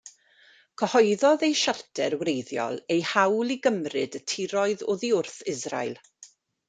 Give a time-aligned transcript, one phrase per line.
[0.81, 5.95] Cyhoeddodd eu Siarter wreiddiol eu hawl i gymryd y tiroedd oddi wrth Israel.